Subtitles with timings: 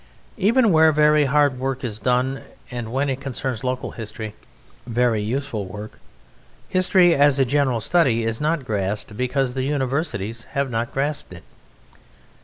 [0.39, 4.33] Even where very hard work is done, and, when it concerns local history,
[4.87, 5.99] very useful work,
[6.67, 11.43] history as a general study is not grasped because the universities have not grasped it.